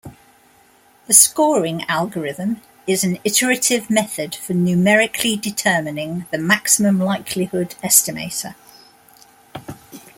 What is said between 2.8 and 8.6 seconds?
is an iterative method for numerically determining the maximum likelihood estimator.